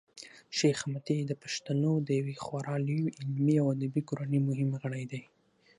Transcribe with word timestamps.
شېخ 0.57 0.79
متي 0.91 1.17
د 1.25 1.31
پښتنو 1.43 1.91
د 2.07 2.09
یوې 2.19 2.35
خورا 2.43 2.75
لويي 2.87 3.09
علمي 3.19 3.55
او 3.61 3.67
ادبي 3.75 4.01
کورنۍمهم 4.09 4.69
غړی 4.81 5.03
دﺉ. 5.11 5.23